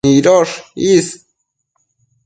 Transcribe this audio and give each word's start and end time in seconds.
nidosh 0.05 0.53
is 0.93 1.05